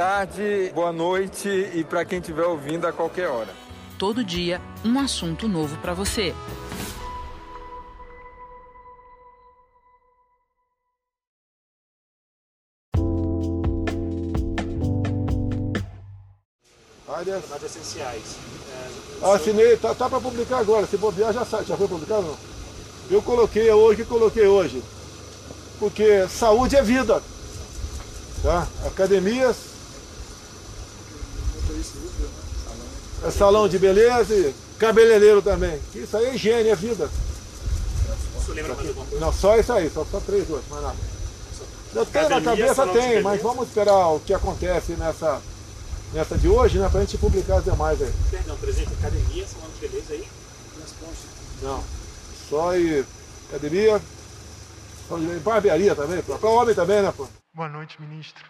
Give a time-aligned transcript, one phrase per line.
[0.00, 3.50] tarde, boa noite e para quem estiver ouvindo a qualquer hora.
[3.98, 6.34] Todo dia, um assunto novo para você.
[17.06, 18.38] Áreas essenciais.
[19.22, 20.86] É, Assinei, tá, tá para publicar agora.
[20.86, 22.38] Se bobear, já, já foi publicado não?
[23.10, 24.82] Eu coloquei hoje, coloquei hoje.
[25.78, 27.22] Porque saúde é vida.
[28.42, 28.66] Tá?
[28.86, 29.68] Academias.
[29.68, 29.70] É
[33.30, 35.78] salão de beleza e cabeleireiro também.
[35.94, 37.10] Isso aí é higiene, é vida.
[38.34, 39.24] Você lembra mais alguma coisa?
[39.24, 40.96] Não, só isso aí, só, só três hoje, mais nada.
[41.94, 45.42] Eu tenho na cabeça, tem, mas vamos esperar o que acontece nessa,
[46.12, 46.88] nessa de hoje, né?
[46.88, 48.12] Pra gente publicar as demais aí.
[48.30, 50.28] Perdão, presidente, academia, salão de beleza aí?
[51.62, 51.84] Não.
[52.48, 53.04] Só e
[53.48, 54.00] academia,
[55.08, 56.38] só barbearia também, pô.
[56.38, 57.26] Pra homem também, né, pô?
[57.52, 58.44] Boa noite, ministro.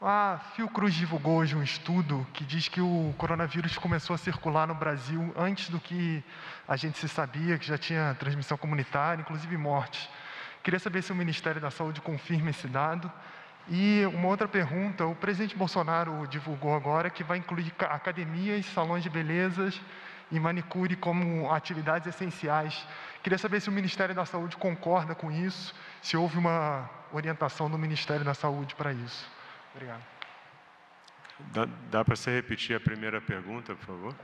[0.00, 4.74] A Fiocruz divulgou hoje um estudo que diz que o coronavírus começou a circular no
[4.74, 6.22] Brasil antes do que
[6.68, 10.06] a gente se sabia, que já tinha transmissão comunitária, inclusive mortes.
[10.62, 13.10] Queria saber se o Ministério da Saúde confirma esse dado.
[13.68, 19.02] E uma outra pergunta: o presidente Bolsonaro divulgou agora que vai incluir ca- academias, salões
[19.02, 19.80] de belezas
[20.30, 22.86] e manicure como atividades essenciais.
[23.22, 27.78] Queria saber se o Ministério da Saúde concorda com isso, se houve uma orientação do
[27.78, 29.35] Ministério da Saúde para isso.
[29.76, 30.02] Obrigado.
[31.52, 34.14] Dá, dá para você repetir a primeira pergunta, por favor?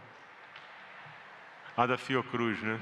[1.76, 2.80] A da Fiocruz, né?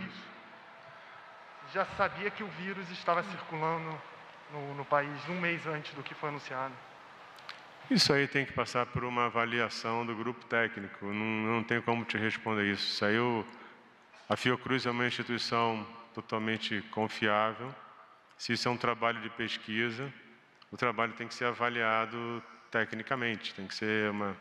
[1.72, 4.00] Já sabia que o vírus estava circulando
[4.52, 6.72] no, no país um mês antes do que foi anunciado.
[7.90, 11.06] Isso aí tem que passar por uma avaliação do grupo técnico.
[11.06, 12.86] Não, não tenho como te responder isso.
[12.86, 13.44] Isso o-
[14.28, 15.84] a Fiocruz é uma instituição
[16.14, 17.74] totalmente confiável.
[18.38, 20.12] Se isso é um trabalho de pesquisa,
[20.70, 22.40] o trabalho tem que ser avaliado
[22.70, 23.54] tecnicamente.
[23.54, 24.36] Tem que ser uma.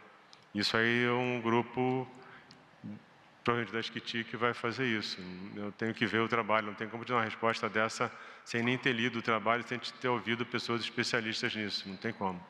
[0.54, 2.08] Isso aí é um grupo
[3.44, 5.20] provavelmente da Esquiti que vai fazer isso.
[5.56, 8.12] Eu tenho que ver o trabalho, não tem como te dar uma resposta dessa
[8.46, 12.44] sem nem ter lido o trabalho, sem ter ouvido pessoas especialistas nisso, não tem como.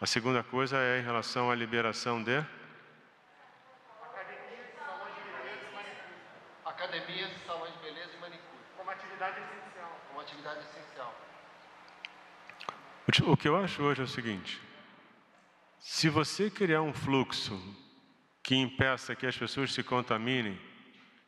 [0.00, 2.44] A segunda coisa é em relação à liberação de
[6.64, 8.62] Academias, salões de beleza e manicure.
[8.76, 10.00] Como atividade essencial.
[10.06, 11.14] Como atividade essencial.
[13.26, 14.60] O que eu acho hoje é o seguinte:
[15.78, 17.58] se você criar um fluxo
[18.42, 20.58] que impeça que as pessoas se contaminem,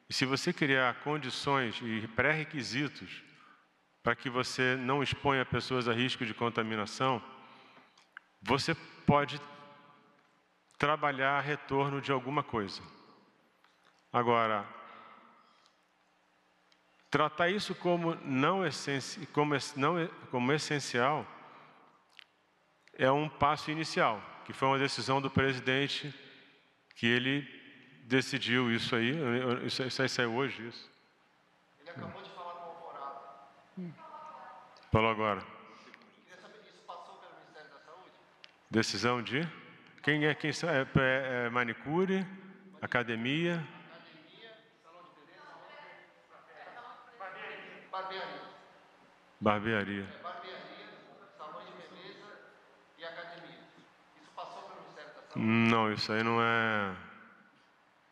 [0.09, 3.23] e se você criar condições e pré-requisitos
[4.03, 7.23] para que você não exponha pessoas a risco de contaminação,
[8.43, 8.75] você
[9.07, 9.41] pode
[10.79, 12.83] trabalhar retorno de alguma coisa.
[14.13, 14.67] Agora,
[17.11, 21.27] tratar isso como não, essenci, como, não e- como essencial
[22.95, 26.13] é um passo inicial, que foi uma decisão do presidente
[26.97, 27.43] que ele
[28.05, 29.13] decidiu isso aí.
[29.65, 30.91] Isso, isso aí saiu hoje, isso.
[31.81, 33.21] Ele acabou de falar com o Alvorada.
[34.91, 35.41] Falou agora.
[36.25, 38.11] Queria saber, isso passou pelo Ministério da Saúde?
[38.71, 39.47] Decisão de
[40.03, 40.51] quem é quem?
[40.51, 42.27] É, é- é manicure,
[42.83, 43.65] academia,
[47.91, 48.41] Barbearia.
[49.41, 50.07] barbearia.
[50.23, 50.89] Barbearia,
[51.37, 52.27] salões de beleza
[52.99, 53.59] e academia.
[54.21, 55.20] Isso passou pelo Ministério da Saúde?
[55.37, 56.95] Não, isso aí não é.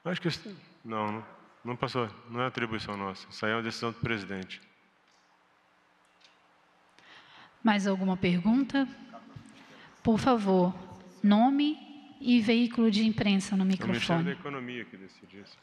[0.04, 0.56] Acho que isso...
[0.84, 1.26] não, não,
[1.64, 2.08] não passou.
[2.30, 3.26] Não é atribuição nossa.
[3.28, 4.60] Isso aí é uma decisão do presidente.
[7.62, 8.88] Mais alguma pergunta?
[10.02, 10.74] Por favor,
[11.22, 11.76] nome
[12.20, 14.30] e veículo de imprensa no É o Ministério da microfone.
[14.32, 15.58] Economia que decide isso.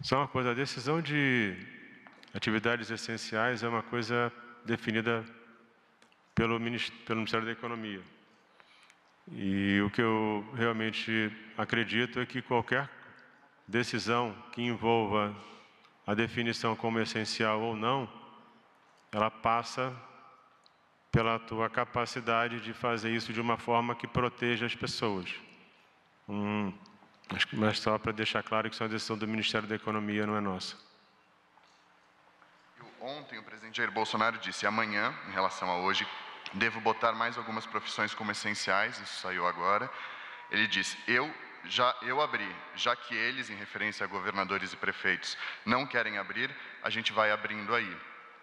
[0.00, 1.56] Só uma coisa, a decisão de
[2.32, 4.32] atividades essenciais é uma coisa
[4.64, 5.24] definida
[6.34, 8.02] pelo Ministério da Economia.
[9.32, 12.88] E o que eu realmente acredito é que qualquer
[13.66, 15.34] decisão que envolva
[16.06, 18.08] a definição como essencial ou não,
[19.10, 19.94] ela passa
[21.10, 25.32] pela tua capacidade de fazer isso de uma forma que proteja as pessoas.
[26.28, 26.72] Hum,
[27.52, 30.36] mas só para deixar claro que isso é uma decisão do Ministério da Economia, não
[30.36, 30.76] é nossa.
[33.00, 36.06] Ontem, o presidente Jair Bolsonaro disse: amanhã, em relação a hoje,
[36.54, 38.98] devo botar mais algumas profissões como essenciais.
[39.00, 39.90] Isso saiu agora.
[40.50, 41.32] Ele disse: eu
[41.66, 46.54] já eu abri, já que eles, em referência a governadores e prefeitos, não querem abrir,
[46.82, 47.96] a gente vai abrindo aí.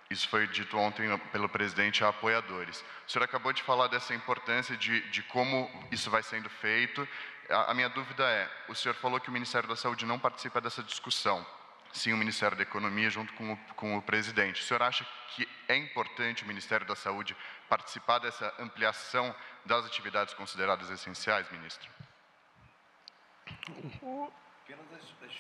[0.10, 2.84] Isso foi dito ontem pelo presidente a apoiadores.
[3.08, 7.08] O senhor acabou de falar dessa importância de, de como isso vai sendo feito.
[7.50, 10.60] A, a minha dúvida é: o senhor falou que o Ministério da Saúde não participa
[10.60, 11.46] dessa discussão.
[11.94, 14.62] Sim o Ministério da Economia junto com o, com o presidente.
[14.62, 15.06] O senhor acha
[15.36, 17.36] que é importante o Ministério da Saúde
[17.70, 19.34] participar dessa ampliação
[19.66, 21.90] das atividades consideradas essenciais, ministro?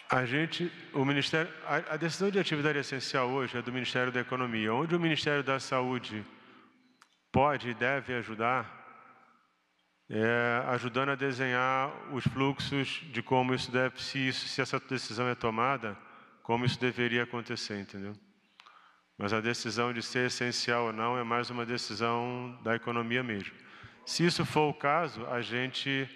[0.09, 4.19] A gente, o Ministério, a, a, decisão de atividade essencial hoje é do Ministério da
[4.19, 6.25] Economia, onde o Ministério da Saúde
[7.31, 8.69] pode e deve ajudar,
[10.09, 15.27] é, ajudando a desenhar os fluxos de como isso deve, se, isso, se essa decisão
[15.29, 15.97] é tomada,
[16.51, 18.13] como isso deveria acontecer, entendeu?
[19.17, 23.53] Mas a decisão de ser essencial ou não é mais uma decisão da economia mesmo.
[24.05, 26.09] Se isso for o caso, a gente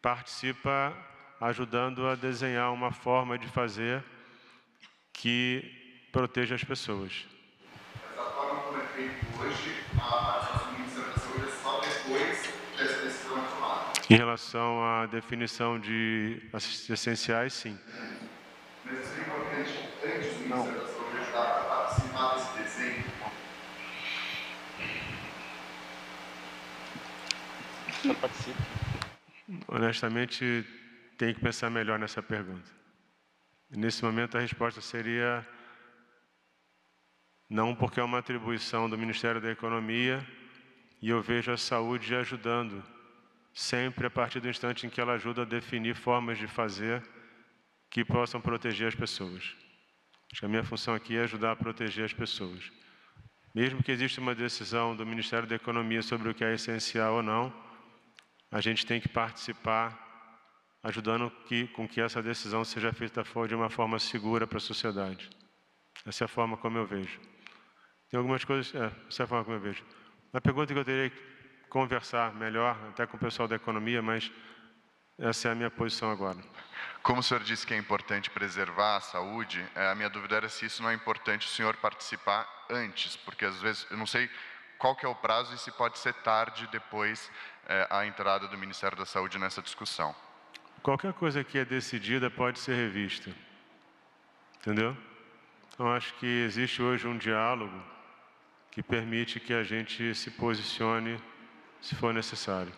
[0.00, 0.96] participa
[1.40, 4.04] ajudando a desenhar uma forma de fazer
[5.12, 7.26] que proteja as pessoas.
[7.96, 12.54] Essa forma como é feito hoje, a participação do Ministério da Saúde é só depois
[12.78, 13.92] dessa decisão tomada?
[14.08, 16.40] Em relação à definição de
[16.88, 17.76] essenciais, sim.
[18.84, 19.21] Mas
[22.56, 23.04] desenho?
[28.04, 28.58] Não participa.
[29.68, 30.66] Honestamente,
[31.16, 32.70] tem que pensar melhor nessa pergunta.
[33.70, 35.46] Nesse momento, a resposta seria
[37.48, 40.26] não, porque é uma atribuição do Ministério da Economia
[41.00, 42.82] e eu vejo a saúde ajudando,
[43.52, 47.02] sempre a partir do instante em que ela ajuda a definir formas de fazer
[47.90, 49.54] que possam proteger as pessoas.
[50.32, 52.72] Acho que a minha função aqui é ajudar a proteger as pessoas.
[53.54, 57.22] Mesmo que exista uma decisão do Ministério da Economia sobre o que é essencial ou
[57.22, 57.52] não,
[58.50, 60.00] a gente tem que participar
[60.82, 65.28] ajudando que, com que essa decisão seja feita de uma forma segura para a sociedade.
[66.06, 67.20] Essa é a forma como eu vejo.
[68.10, 69.84] Tem algumas coisas, é, essa é a forma como eu vejo.
[70.32, 71.22] Uma pergunta que eu teria que
[71.68, 74.30] conversar melhor, até com o pessoal da economia, mas
[75.18, 76.38] essa é a minha posição agora.
[77.02, 80.48] Como o senhor disse que é importante preservar a saúde, é, a minha dúvida era
[80.48, 84.30] se isso não é importante o senhor participar antes, porque às vezes eu não sei
[84.78, 87.30] qual que é o prazo e se pode ser tarde depois
[87.68, 90.14] é, a entrada do Ministério da Saúde nessa discussão.
[90.82, 93.30] Qualquer coisa que é decidida pode ser revista.
[94.60, 94.96] Entendeu?
[95.74, 97.82] Então, acho que existe hoje um diálogo
[98.70, 101.20] que permite que a gente se posicione
[101.80, 102.72] se for necessário.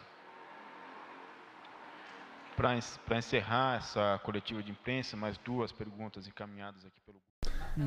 [2.56, 7.18] Para encerrar essa coletiva de imprensa, mais duas perguntas encaminhadas aqui pelo.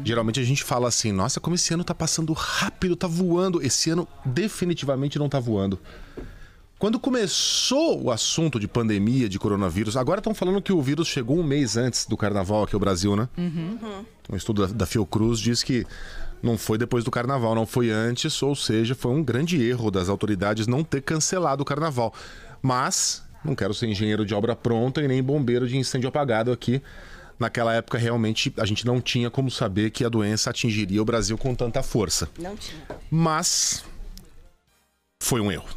[0.03, 3.61] Geralmente a gente fala assim: nossa, como esse ano está passando rápido, está voando.
[3.61, 5.79] Esse ano definitivamente não está voando.
[6.77, 11.39] Quando começou o assunto de pandemia, de coronavírus, agora estão falando que o vírus chegou
[11.39, 13.27] um mês antes do carnaval aqui no Brasil, né?
[13.35, 14.05] Uhum.
[14.29, 15.87] Um estudo da, da Fiocruz diz que
[16.41, 20.07] não foi depois do carnaval, não foi antes, ou seja, foi um grande erro das
[20.07, 22.13] autoridades não ter cancelado o carnaval.
[22.61, 26.81] Mas, não quero ser engenheiro de obra pronta e nem bombeiro de incêndio apagado aqui.
[27.39, 31.37] Naquela época, realmente, a gente não tinha como saber que a doença atingiria o Brasil
[31.37, 32.27] com tanta força.
[32.39, 32.81] Não tinha.
[33.11, 33.83] Mas,
[35.21, 35.67] foi um erro.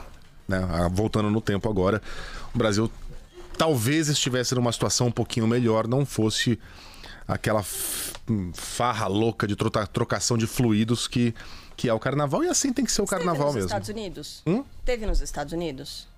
[0.49, 0.67] Né?
[0.71, 2.01] Ah, voltando no tempo agora,
[2.55, 2.91] o Brasil
[3.59, 6.59] talvez estivesse numa situação um pouquinho melhor, não fosse
[7.29, 7.63] aquela
[8.55, 9.55] farra louca de
[9.93, 11.35] trocação de fluidos que,
[11.77, 13.61] que é o carnaval, e assim tem que ser o carnaval Teve mesmo.
[13.61, 14.43] nos Estados Unidos?
[14.47, 14.65] Hum?
[14.85, 16.09] Teve nos Estados Unidos?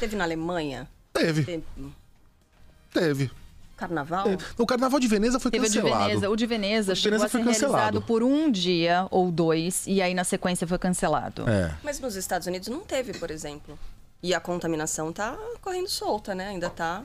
[0.00, 0.88] Teve na Alemanha?
[1.12, 1.44] Teve.
[1.44, 1.64] Teve.
[2.92, 3.30] Teve.
[3.76, 4.28] Carnaval?
[4.28, 4.36] É.
[4.56, 5.94] O Carnaval de Veneza foi Teve cancelado.
[5.94, 7.76] O de Veneza, o de Veneza o de chegou Veneza a ser foi cancelado.
[7.76, 11.48] realizado por um dia ou dois, e aí na sequência foi cancelado.
[11.48, 11.72] É.
[11.84, 13.78] Mas nos Estados Unidos não teve, por exemplo.
[14.20, 16.48] E a contaminação tá correndo solta, né?
[16.48, 17.04] Ainda tá.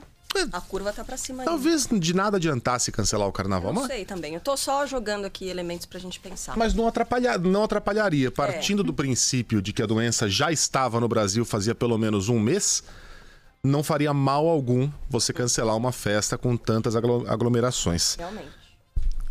[0.52, 1.98] A curva tá para cima Talvez ainda.
[1.98, 3.90] de nada adiantasse cancelar o carnaval, não mas...
[3.90, 4.34] sei também.
[4.34, 6.56] Eu tô só jogando aqui elementos pra gente pensar.
[6.56, 8.30] Mas não, atrapalha, não atrapalharia.
[8.30, 8.84] Partindo é.
[8.84, 12.82] do princípio de que a doença já estava no Brasil fazia pelo menos um mês,
[13.62, 18.16] não faria mal algum você cancelar uma festa com tantas aglomerações.
[18.16, 18.63] Realmente.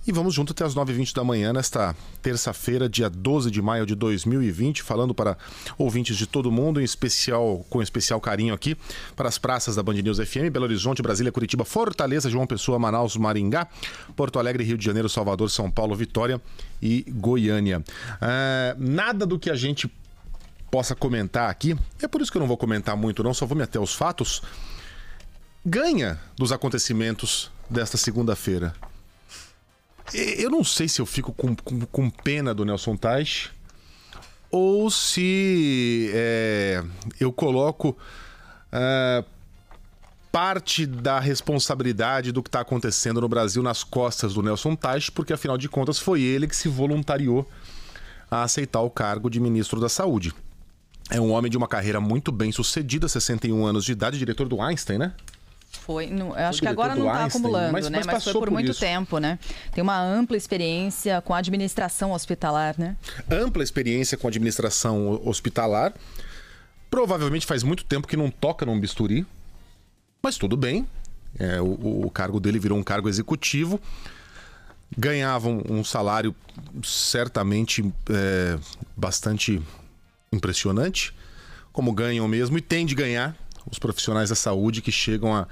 [0.05, 3.95] E vamos junto até as 9h20 da manhã, nesta terça-feira, dia 12 de maio de
[3.95, 5.37] 2020, falando para
[5.77, 8.75] ouvintes de todo mundo, em especial, com especial carinho aqui,
[9.15, 13.15] para as praças da Band News FM, Belo Horizonte, Brasília, Curitiba, Fortaleza, João Pessoa, Manaus,
[13.15, 13.65] Maringá,
[14.13, 16.41] Porto Alegre, Rio de Janeiro, Salvador, São Paulo, Vitória
[16.81, 17.81] e Goiânia.
[18.21, 19.89] É, nada do que a gente
[20.69, 23.55] possa comentar aqui, é por isso que eu não vou comentar muito, não, só vou
[23.55, 24.41] me até os fatos.
[25.65, 28.73] Ganha dos acontecimentos desta segunda-feira.
[30.11, 33.51] Eu não sei se eu fico com, com, com pena do Nelson Tais
[34.51, 36.83] ou se é,
[37.19, 37.97] eu coloco
[38.71, 39.23] é,
[40.31, 45.33] parte da responsabilidade do que está acontecendo no Brasil nas costas do Nelson Tais, porque
[45.33, 47.49] afinal de contas foi ele que se voluntariou
[48.29, 50.33] a aceitar o cargo de ministro da Saúde.
[51.09, 54.61] É um homem de uma carreira muito bem sucedida, 61 anos de idade, diretor do
[54.61, 55.13] Einstein, né?
[55.79, 57.97] Foi, eu acho que agora não está acumulando, mas, né?
[57.97, 58.79] Mas, mas foi por, por muito isso.
[58.79, 59.37] tempo, né?
[59.73, 62.95] Tem uma ampla experiência com a administração hospitalar, né?
[63.29, 65.93] Ampla experiência com a administração hospitalar.
[66.89, 69.25] Provavelmente faz muito tempo que não toca num bisturi,
[70.21, 70.87] mas tudo bem.
[71.37, 73.81] É, o, o, cargo dele virou um cargo executivo.
[74.97, 76.35] Ganhava um, um salário
[76.83, 78.57] certamente é,
[78.95, 79.61] bastante
[80.31, 81.13] impressionante,
[81.71, 83.35] como ganham mesmo, e tem de ganhar
[83.69, 85.47] os profissionais da saúde que chegam a,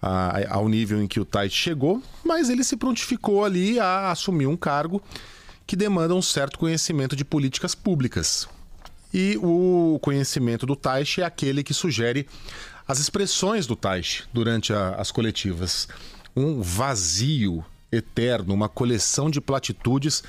[0.00, 4.46] a, ao nível em que o Tait chegou, mas ele se prontificou ali a assumir
[4.46, 5.02] um cargo
[5.66, 8.48] que demanda um certo conhecimento de políticas públicas.
[9.14, 12.26] E o conhecimento do Taish é aquele que sugere
[12.88, 15.86] as expressões do Taish durante a, as coletivas.
[16.34, 20.24] Um vazio eterno, uma coleção de platitudes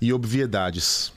[0.00, 1.12] e obviedades.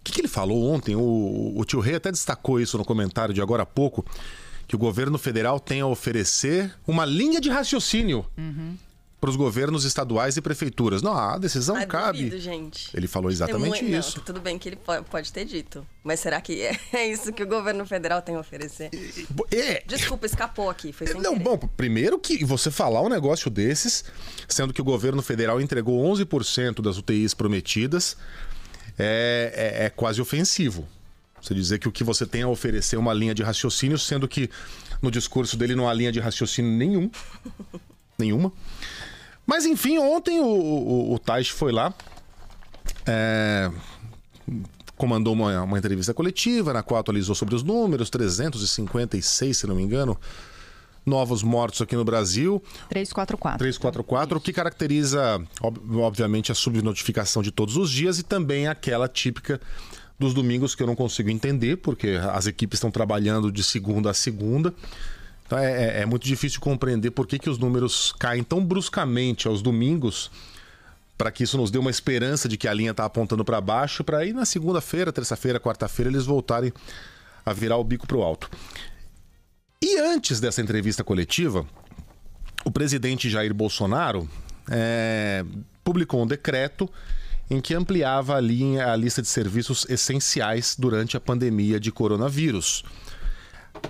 [0.00, 0.96] O que, que ele falou ontem?
[0.96, 4.04] O, o tio Rei até destacou isso no comentário de agora há pouco,
[4.66, 8.24] que o governo federal tem a oferecer uma linha de raciocínio.
[8.36, 8.76] Uhum
[9.20, 11.02] para os governos estaduais e prefeituras.
[11.02, 12.24] Não, a decisão ah, cabe.
[12.24, 12.88] Duvido, gente.
[12.96, 13.84] Ele falou exatamente muito...
[13.84, 14.16] isso.
[14.16, 14.78] Não, tudo bem que ele
[15.10, 18.40] pode ter dito, mas será que é, é isso que o governo federal tem a
[18.40, 18.90] oferecer?
[19.50, 19.82] É.
[19.86, 21.44] Desculpa, escapou aqui, foi sem Não, querer.
[21.44, 24.04] bom, primeiro que você falar um negócio desses,
[24.48, 28.16] sendo que o governo federal entregou 11% das UTIs prometidas,
[29.00, 30.86] é, é, é quase ofensivo.
[31.40, 34.28] Você dizer que o que você tem a oferecer é uma linha de raciocínio, sendo
[34.28, 34.50] que
[35.00, 37.10] no discurso dele não há linha de raciocínio nenhum.
[38.18, 38.52] nenhuma.
[39.46, 41.92] Mas enfim, ontem o, o, o Taish foi lá,
[43.06, 43.70] é,
[44.96, 49.82] comandou uma, uma entrevista coletiva na qual atualizou sobre os números, 356, se não me
[49.82, 50.18] engano,
[51.04, 52.62] novos mortos aqui no Brasil.
[52.88, 53.58] 344.
[53.58, 59.60] 344, o que caracteriza, obviamente, a subnotificação de todos os dias e também aquela típica
[60.18, 64.14] dos domingos que eu não consigo entender, porque as equipes estão trabalhando de segunda a
[64.14, 64.74] segunda.
[65.46, 69.48] Então é, é, é muito difícil compreender por que, que os números caem tão bruscamente
[69.48, 70.30] aos domingos
[71.16, 74.02] para que isso nos dê uma esperança de que a linha está apontando para baixo,
[74.02, 76.72] para aí na segunda-feira, terça-feira, quarta-feira eles voltarem
[77.44, 78.50] a virar o bico para o alto.
[79.82, 81.66] E antes dessa entrevista coletiva,
[82.66, 84.28] o presidente Jair Bolsonaro
[84.70, 85.42] é,
[85.82, 86.86] publicou um decreto
[87.48, 92.84] em que ampliava a, linha, a lista de serviços essenciais durante a pandemia de coronavírus.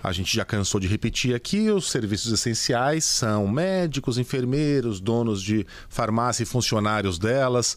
[0.00, 5.66] A gente já cansou de repetir aqui: os serviços essenciais são médicos, enfermeiros, donos de
[5.88, 7.76] farmácia e funcionários delas,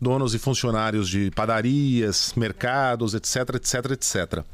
[0.00, 4.44] donos e funcionários de padarias, mercados, etc, etc, etc.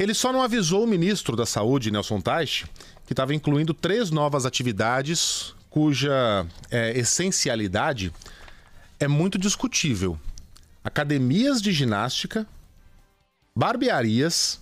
[0.00, 2.64] Ele só não avisou o ministro da Saúde, Nelson Teich,
[3.06, 8.10] que estava incluindo três novas atividades cuja é, essencialidade
[8.98, 10.18] é muito discutível:
[10.82, 12.46] academias de ginástica,
[13.54, 14.58] barbearias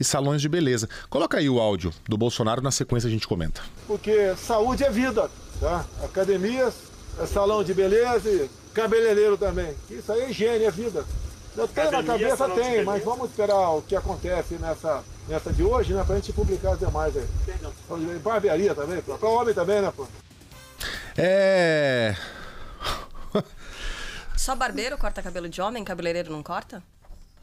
[0.00, 0.88] e salões de beleza.
[1.08, 3.62] Coloca aí o áudio do Bolsonaro, na sequência a gente comenta.
[3.86, 5.30] Porque saúde é vida,
[5.60, 5.86] tá?
[6.02, 6.74] Academias,
[7.20, 9.72] é salão de beleza e cabeleireiro também.
[9.88, 11.04] Isso aí é higiene, é vida.
[11.56, 15.92] Eu tenho na cabeça, tem, mas vamos esperar o que acontece nessa, nessa de hoje,
[15.92, 16.04] né?
[16.04, 17.26] Pra gente publicar as demais aí.
[18.22, 20.06] Barbearia também, Pra homem também, né, pô?
[21.18, 22.14] É.
[24.36, 26.82] Só barbeiro corta cabelo de homem, cabeleireiro não corta?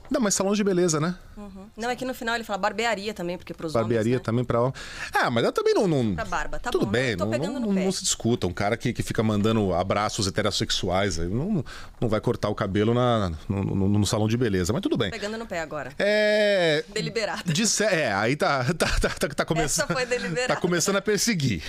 [0.10, 1.16] Não, mas salão de beleza, né?
[1.36, 1.68] Uhum.
[1.76, 4.24] Não, é que no final ele fala barbearia também, porque pros barbearia homens, né?
[4.24, 4.72] também pra
[5.14, 5.88] Ah, mas eu também não...
[5.88, 6.16] não...
[6.16, 8.48] Pra barba, tá Tudo bom, bem, não, não, não, não, se discuta.
[8.48, 11.64] Um cara que, que fica mandando abraços heterossexuais não,
[12.00, 15.12] não vai cortar o cabelo na, no, no, no salão de beleza, mas tudo bem.
[15.12, 15.92] Pegando no pé agora.
[16.00, 16.84] É...
[16.94, 17.52] Deliberado.
[17.52, 17.84] Disse...
[17.84, 19.86] É, aí tá, tá, tá, tá, tá começando...
[19.86, 20.56] Essa foi deliberada.
[20.56, 21.64] Tá começando a perseguir.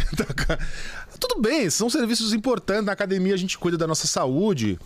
[1.19, 2.85] tudo bem, são serviços importantes.
[2.85, 4.79] Na academia a gente cuida da nossa saúde...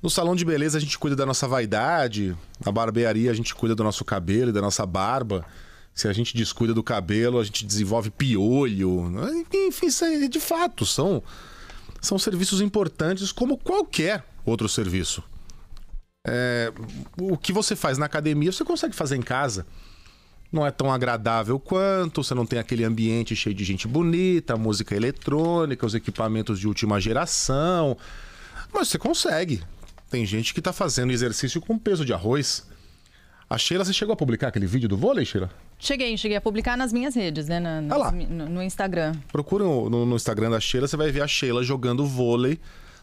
[0.00, 3.74] No salão de beleza a gente cuida da nossa vaidade, na barbearia a gente cuida
[3.74, 5.44] do nosso cabelo e da nossa barba.
[5.92, 9.12] Se a gente descuida do cabelo, a gente desenvolve piolho.
[9.52, 9.88] Enfim,
[10.30, 11.20] de fato, são,
[12.00, 15.24] são serviços importantes como qualquer outro serviço.
[16.24, 16.72] É,
[17.20, 19.66] o que você faz na academia, você consegue fazer em casa.
[20.52, 24.94] Não é tão agradável quanto, você não tem aquele ambiente cheio de gente bonita, música
[24.94, 27.96] eletrônica, os equipamentos de última geração.
[28.72, 29.64] Mas você consegue.
[30.10, 32.66] Tem gente que tá fazendo exercício com peso de arroz.
[33.48, 35.50] A Sheila, você chegou a publicar aquele vídeo do vôlei, Sheila?
[35.78, 37.60] Cheguei, cheguei a publicar nas minhas redes, né?
[37.60, 39.14] Na, nas, ah no, no, Instagram.
[39.30, 42.58] Procura no, no, Instagram da Sheila, você vai ver a Sheila jogando vôlei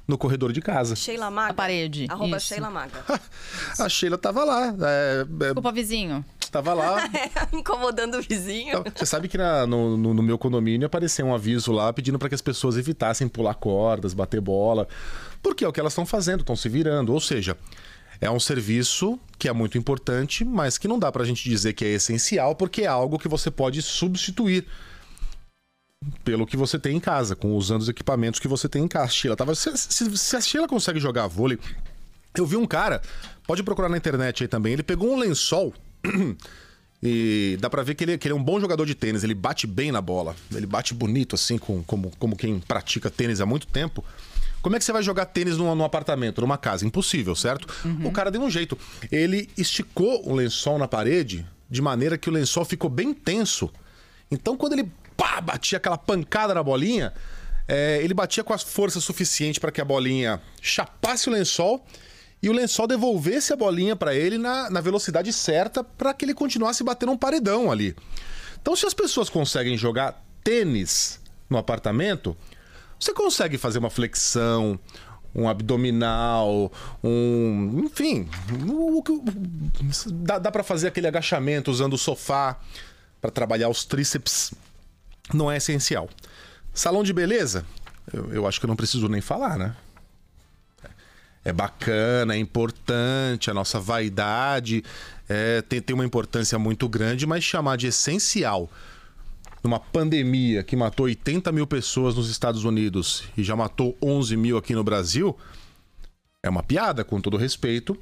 [0.08, 0.96] no corredor de casa.
[0.96, 1.52] Sheila Maga.
[1.52, 2.06] A parede.
[2.10, 2.48] Arroba isso.
[2.48, 3.04] Sheila Maga.
[3.80, 4.68] a Sheila tava lá.
[4.68, 5.26] É, é...
[5.26, 6.24] Desculpa, vizinho.
[6.52, 7.10] Tava lá.
[7.52, 8.84] incomodando o vizinho.
[8.96, 12.30] Você sabe que na, no, no, no, meu condomínio apareceu um aviso lá pedindo para
[12.30, 14.88] que as pessoas evitassem pular cordas, bater bola.
[15.46, 17.14] Porque é o que elas estão fazendo, estão se virando.
[17.14, 17.56] Ou seja,
[18.20, 21.74] é um serviço que é muito importante, mas que não dá para a gente dizer
[21.74, 24.66] que é essencial, porque é algo que você pode substituir
[26.24, 29.12] pelo que você tem em casa, com usando os equipamentos que você tem em casa.
[29.12, 29.54] Sheila tava.
[29.54, 31.60] Se, se, se a Sheila consegue jogar vôlei.
[32.36, 33.04] Eu vi um cara,
[33.46, 35.76] pode procurar na internet aí também, ele pegou um lençol.
[37.04, 39.36] E dá pra ver que ele, que ele, é um bom jogador de tênis, ele
[39.36, 40.36] bate bem na bola.
[40.52, 44.04] Ele bate bonito, assim, com, como, como quem pratica tênis há muito tempo.
[44.66, 46.88] Como é que você vai jogar tênis num, num apartamento, numa casa?
[46.88, 47.72] Impossível, certo?
[47.86, 48.08] Uhum.
[48.08, 48.76] O cara deu um jeito.
[49.12, 53.72] Ele esticou o lençol na parede de maneira que o lençol ficou bem tenso.
[54.32, 57.14] Então, quando ele pá, batia aquela pancada na bolinha,
[57.68, 61.86] é, ele batia com a força suficiente para que a bolinha chapasse o lençol
[62.42, 66.34] e o lençol devolvesse a bolinha para ele na, na velocidade certa para que ele
[66.34, 67.96] continuasse batendo um paredão ali.
[68.60, 72.36] Então, se as pessoas conseguem jogar tênis no apartamento,
[73.00, 74.80] você consegue fazer uma flexão,
[75.34, 76.72] um abdominal,
[77.04, 77.84] um.
[77.86, 78.28] Enfim,
[80.14, 82.58] dá, dá para fazer aquele agachamento usando o sofá
[83.20, 84.54] para trabalhar os tríceps.
[85.34, 86.10] Não é essencial.
[86.74, 87.66] Salão de beleza?
[88.14, 89.76] Eu, eu acho que eu não preciso nem falar, né?
[91.44, 94.84] É bacana, é importante, a nossa vaidade
[95.30, 98.70] é, tem, tem uma importância muito grande, mas chamar de essencial
[99.66, 104.60] numa pandemia que matou 80 mil pessoas nos Estados Unidos e já matou 11 mil
[104.60, 105.36] aqui no Brasil,
[106.44, 107.98] é uma piada, com todo respeito,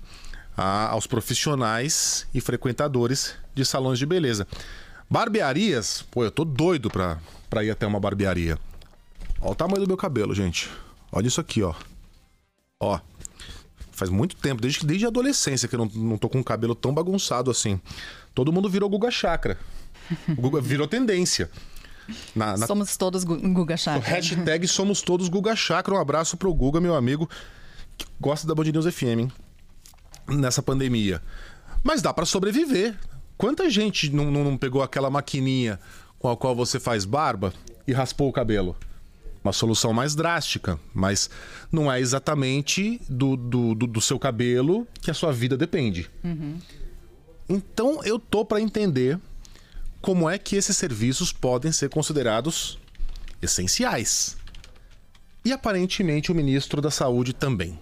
[0.58, 4.46] a, aos profissionais e frequentadores de salões de beleza.
[5.10, 7.18] Barbearias, pô, eu tô doido pra,
[7.50, 8.60] pra ir até uma barbearia.
[9.40, 10.70] Olha o tamanho do meu cabelo, gente.
[11.14, 11.74] Olha isso aqui, ó.
[12.78, 13.00] Ó.
[13.94, 16.76] Faz muito tempo, desde, desde a adolescência, que eu não, não tô com um cabelo
[16.76, 17.80] tão bagunçado assim.
[18.36, 19.58] Todo mundo virou Guga Chakra.
[20.38, 21.50] O Guga virou tendência.
[22.36, 22.68] Na, na...
[22.68, 24.10] Somos todos Guga Chakra.
[24.10, 25.94] Hashtag Somos Todos Guga Chakra.
[25.96, 27.30] Um abraço pro Guga, meu amigo,
[27.98, 29.32] que gosta da Band News FM, hein?
[30.28, 31.22] Nessa pandemia.
[31.84, 32.96] Mas dá para sobreviver.
[33.38, 35.80] Quanta gente não, não pegou aquela maquininha
[36.20, 37.54] com a qual você faz barba
[37.88, 38.76] e raspou o cabelo?
[39.44, 41.30] Uma solução mais drástica, mas
[41.70, 46.10] não é exatamente do, do, do, do seu cabelo que a sua vida depende.
[46.24, 46.58] Uhum.
[47.50, 49.20] Então eu tô para entender
[50.04, 52.78] como é que esses serviços podem ser considerados
[53.42, 54.36] essenciais.
[55.46, 57.80] E aparentemente o ministro da Saúde também.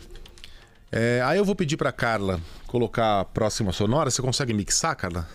[0.91, 4.12] É, aí eu vou pedir para Carla colocar a próxima sonora.
[4.12, 5.27] Você consegue mixar, Carla?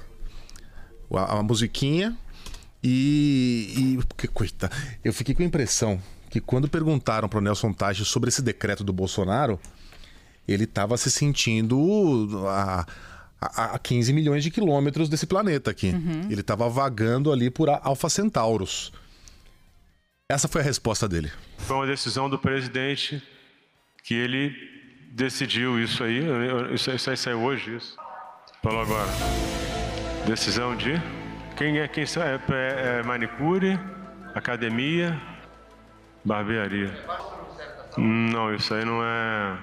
[1.13, 2.17] A, a musiquinha.
[2.85, 4.71] E, e coita,
[5.03, 8.85] eu fiquei com a impressão que quando perguntaram para o Nelson Tage sobre esse decreto
[8.85, 9.59] do Bolsonaro,
[10.47, 12.87] ele estava se sentindo a,
[13.41, 15.91] a, 15 milhões de quilômetros desse planeta aqui.
[15.91, 16.29] Uhum.
[16.31, 18.93] Ele estava vagando ali por Alpha Centauros.
[20.29, 21.31] Essa foi a resposta dele.
[21.59, 23.23] Foi uma decisão do presidente
[24.03, 24.53] que ele
[25.13, 26.21] decidiu isso aí.
[26.75, 27.97] Isso, isso aí saiu hoje, isso.
[28.63, 29.09] Falou agora.
[30.27, 31.01] Decisão de.
[31.57, 33.79] Quem é quem é, é, é manicure,
[34.35, 35.19] academia,
[36.25, 36.93] barbearia.
[37.97, 39.59] Não, isso aí não é.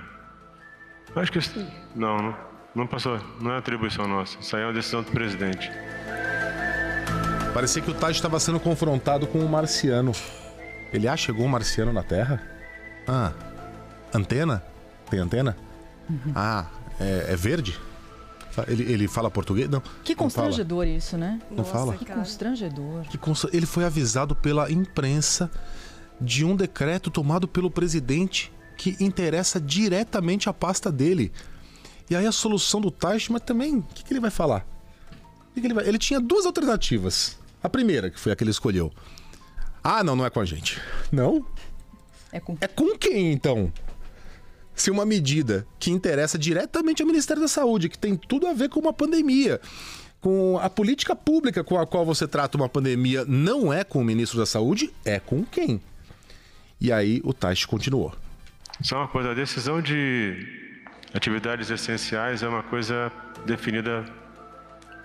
[1.16, 1.68] Acho que isso...
[1.96, 2.53] não, não.
[2.76, 4.38] Não passou, não é atribuição nossa.
[4.40, 5.70] Isso aí é uma decisão do presidente.
[7.54, 10.12] Parecia que o Taj estava sendo confrontado com um marciano.
[10.92, 12.42] Ele ah, chegou um marciano na Terra?
[13.08, 13.32] Ah,
[14.12, 14.64] antena?
[15.08, 15.56] Tem antena?
[16.10, 16.32] Uhum.
[16.34, 16.66] Ah,
[17.00, 17.80] é, é, verde?
[18.68, 19.70] Ele, ele fala português?
[19.70, 19.82] Não.
[20.04, 21.40] Que constrangedor não isso, né?
[21.52, 21.94] Não Nossa, fala.
[21.94, 23.04] Que constrangedor.
[23.04, 23.48] Que const...
[23.54, 25.50] Ele foi avisado pela imprensa
[26.20, 31.32] de um decreto tomado pelo presidente que interessa diretamente a pasta dele.
[32.10, 34.66] E aí a solução do Taish, mas também, o que, que, ele vai falar?
[35.54, 35.88] Que que ele, vai...
[35.88, 37.38] ele tinha duas alternativas.
[37.62, 38.92] A primeira, que foi a que ele escolheu.
[39.84, 40.82] Ah, não, não é com a gente.
[41.12, 41.46] Não?
[42.32, 43.72] É com, é com quem, então?
[44.76, 48.70] Se uma medida que interessa diretamente ao Ministério da Saúde, que tem tudo a ver
[48.70, 49.62] com uma pandemia,
[50.20, 54.06] com a política pública com a qual você trata uma pandemia, não é com o
[54.06, 55.82] ministro da Saúde, é com quem?
[56.80, 58.16] E aí o Taish continuou.
[58.82, 60.63] Só uma coisa, a decisão de
[61.14, 63.12] Atividades essenciais é uma coisa
[63.46, 64.04] definida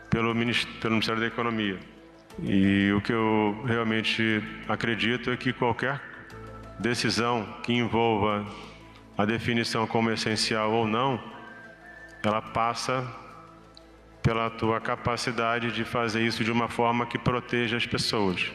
[0.09, 1.79] pelo Ministério da Economia.
[2.43, 6.01] E o que eu realmente acredito é que qualquer
[6.79, 8.47] decisão que envolva
[9.19, 11.21] a definição como essencial ou não,
[12.23, 13.05] ela passa
[14.23, 18.53] pela tua capacidade de fazer isso de uma forma que proteja as pessoas.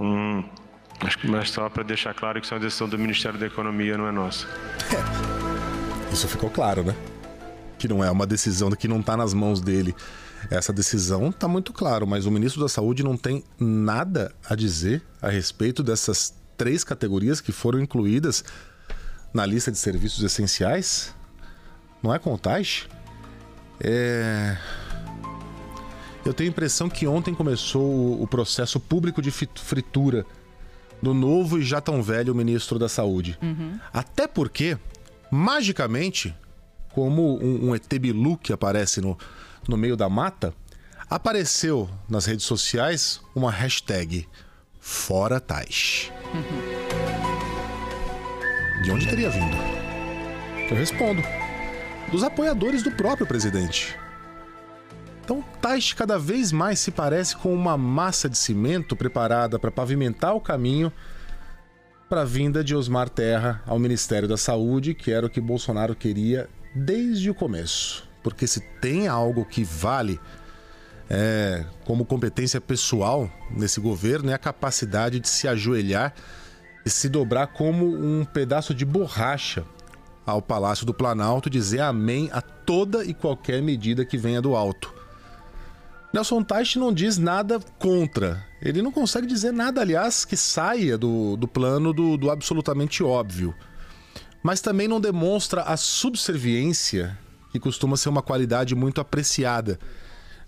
[0.00, 0.44] Hum,
[1.24, 4.08] mas só para deixar claro que isso é uma decisão do Ministério da Economia, não
[4.08, 4.46] é nossa.
[6.12, 6.96] Isso ficou claro, né?
[7.78, 9.94] Que não é uma decisão que não está nas mãos dele.
[10.50, 15.02] Essa decisão está muito claro, mas o ministro da Saúde não tem nada a dizer
[15.20, 18.44] a respeito dessas três categorias que foram incluídas
[19.32, 21.14] na lista de serviços essenciais.
[22.02, 22.84] Não é contagem?
[23.80, 24.56] É...
[26.24, 30.26] Eu tenho a impressão que ontem começou o processo público de fritura
[31.00, 33.38] do novo e já tão velho ministro da Saúde.
[33.40, 33.78] Uhum.
[33.92, 34.76] Até porque,
[35.30, 36.34] magicamente,
[36.92, 39.16] como um, um ET Bilu que aparece no,
[39.68, 40.52] no meio da mata,
[41.08, 44.28] apareceu nas redes sociais uma hashtag
[44.80, 46.10] Fora Tais.
[48.82, 49.56] De onde teria vindo?
[50.70, 51.20] Eu respondo.
[52.12, 53.98] Dos apoiadores do próprio presidente.
[55.24, 60.34] Então, Tais cada vez mais se parece com uma massa de cimento preparada para pavimentar
[60.34, 60.92] o caminho
[62.08, 65.94] para a vinda de Osmar Terra ao Ministério da Saúde, que era o que Bolsonaro
[65.94, 68.08] queria desde o começo.
[68.22, 70.18] Porque se tem algo que vale
[71.10, 76.14] é, como competência pessoal nesse governo é a capacidade de se ajoelhar
[76.84, 79.64] e se dobrar como um pedaço de borracha
[80.24, 84.54] ao Palácio do Planalto e dizer amém a toda e qualquer medida que venha do
[84.54, 84.97] alto.
[86.12, 88.44] Nelson Teich não diz nada contra.
[88.62, 93.54] Ele não consegue dizer nada, aliás, que saia do, do plano do, do absolutamente óbvio.
[94.42, 97.18] Mas também não demonstra a subserviência,
[97.52, 99.78] que costuma ser uma qualidade muito apreciada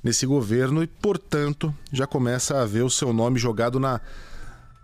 [0.03, 4.01] nesse governo, e, portanto, já começa a ver o seu nome jogado na,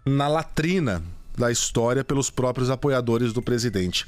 [0.04, 1.02] na latrina
[1.36, 4.06] da história pelos próprios apoiadores do presidente.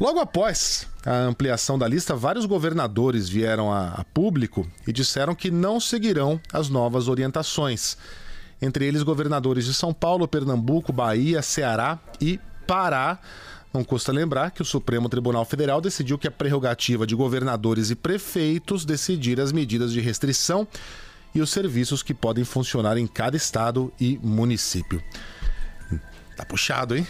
[0.00, 5.50] Logo após a ampliação da lista, vários governadores vieram a, a, público e disseram que
[5.50, 7.96] não seguirão as novas orientações.
[8.62, 13.18] Entre eles, governadores de São Paulo, Pernambuco, Bahia, Ceará e Pará.
[13.74, 17.96] Não custa lembrar que o Supremo Tribunal Federal decidiu que a prerrogativa de governadores e
[17.96, 20.66] prefeitos decidir as medidas de restrição
[21.34, 25.02] e os serviços que podem funcionar em cada estado e município.
[26.36, 27.06] Tá puxado, hein?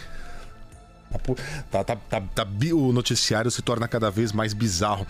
[1.71, 5.05] Tá, tá, tá, tá, o noticiário se torna cada vez mais bizarro.